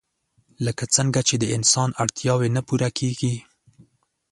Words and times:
لکه 0.65 0.83
څنګه 0.95 1.19
چې 1.27 1.35
د 1.37 1.45
انسان 1.55 1.89
اړتياوې 2.03 2.49
نه 2.55 2.61
پوره 2.67 2.89
کيږي 2.97 3.35